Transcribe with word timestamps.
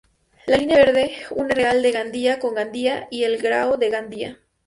La 0.47 0.57
línea 0.57 0.77
Verde 0.83 1.11
une 1.37 1.53
Real 1.53 1.83
de 1.83 1.91
Gandía 1.91 2.39
con 2.39 2.55
Gandía 2.55 3.07
y 3.11 3.21
el 3.23 3.37
Grao 3.37 3.77
de 3.77 3.91
Gandía. 3.91 4.39